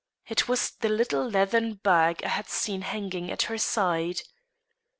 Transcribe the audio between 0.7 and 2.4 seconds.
the little leathern bag I